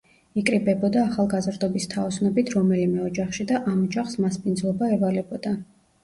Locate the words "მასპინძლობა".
4.25-4.89